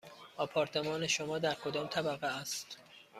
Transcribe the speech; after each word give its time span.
آپارتمان 0.37 1.07
شما 1.07 1.39
در 1.39 1.53
کدام 1.53 1.87
طبقه 1.87 2.27
است؟ 2.27 2.77